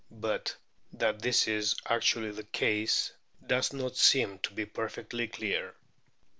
But 0.19 0.55
that 0.93 1.21
this 1.21 1.47
is 1.47 1.75
actually 1.85 2.31
the 2.31 2.43
case 2.43 3.11
does 3.45 3.71
not 3.71 3.95
seem 3.97 4.39
to 4.39 4.51
be 4.51 4.65
perfectly 4.65 5.27
clear. 5.27 5.75